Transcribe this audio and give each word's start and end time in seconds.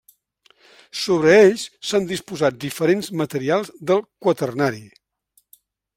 Sobre 1.01 1.35
ells 1.41 1.65
s'han 1.89 2.09
dipositat 2.13 2.57
diferents 2.65 3.11
materials 3.23 3.71
del 3.93 4.03
Quaternari. 4.27 4.85